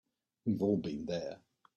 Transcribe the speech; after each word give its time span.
We've 0.45 0.63
all 0.63 0.77
been 0.77 1.05
there. 1.05 1.41